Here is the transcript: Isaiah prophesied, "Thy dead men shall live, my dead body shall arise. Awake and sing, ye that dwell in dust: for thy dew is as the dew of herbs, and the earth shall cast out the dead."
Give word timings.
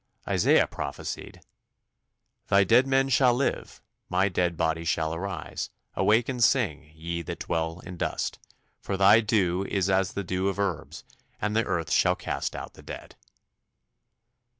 Isaiah 0.27 0.65
prophesied, 0.65 1.41
"Thy 2.47 2.63
dead 2.63 2.87
men 2.87 3.07
shall 3.09 3.35
live, 3.35 3.83
my 4.09 4.29
dead 4.29 4.57
body 4.57 4.83
shall 4.83 5.13
arise. 5.13 5.69
Awake 5.93 6.27
and 6.27 6.43
sing, 6.43 6.89
ye 6.95 7.21
that 7.21 7.41
dwell 7.41 7.81
in 7.81 7.97
dust: 7.97 8.39
for 8.79 8.97
thy 8.97 9.19
dew 9.21 9.63
is 9.65 9.91
as 9.91 10.13
the 10.13 10.23
dew 10.23 10.47
of 10.47 10.57
herbs, 10.57 11.03
and 11.39 11.55
the 11.55 11.65
earth 11.65 11.91
shall 11.91 12.15
cast 12.15 12.55
out 12.55 12.73
the 12.73 12.81
dead." 12.81 13.15